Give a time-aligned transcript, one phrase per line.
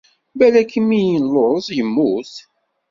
[0.37, 2.33] Balak mmi illuẓ immut.